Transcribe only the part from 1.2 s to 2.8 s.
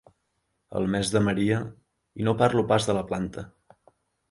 Maria, i no parlo